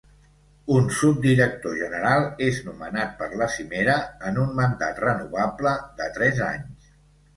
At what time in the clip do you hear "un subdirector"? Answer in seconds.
0.75-1.75